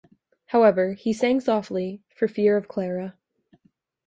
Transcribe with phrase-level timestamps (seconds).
[0.47, 3.13] However, he sang softly, for fear of Clara.